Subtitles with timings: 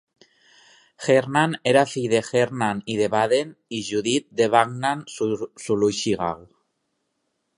[1.07, 6.45] Hermann era fill de Hermann I de Baden i Judit de Backnang-Sulichgau.